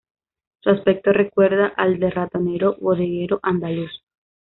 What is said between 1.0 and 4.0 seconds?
recuerda al del Ratonero Bodeguero Andaluz.